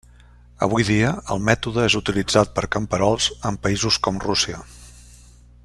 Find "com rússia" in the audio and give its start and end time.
4.09-4.65